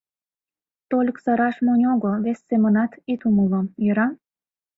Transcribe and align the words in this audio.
Тольык 0.89 1.17
сыраш 1.23 1.55
монь 1.65 1.85
огыл, 1.93 2.13
вес 2.25 2.39
семынат 2.49 2.91
ит 3.13 3.21
умыло, 3.27 3.61
йӧра? 3.83 4.07